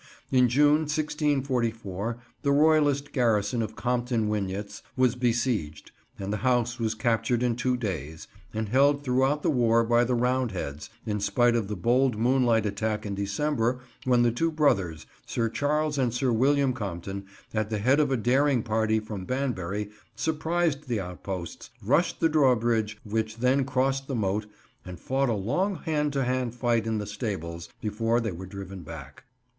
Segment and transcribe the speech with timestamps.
[0.31, 6.95] In June 1644, the Royalist garrison of Compton Wynyates was besieged, and the house was
[6.95, 11.67] captured in two days, and held throughout the war by the Roundheads, in spite of
[11.67, 16.73] the bold moonlight attack in December, when the two brothers, Sir Charles and Sir William
[16.73, 22.27] Compton, at the head of a daring party from Banbury, surprised the outposts, rushed the
[22.27, 24.47] drawbridge which then crossed the moat,
[24.83, 28.81] and fought a long hand to hand fight in the stables, before they were driven
[28.81, 29.25] back.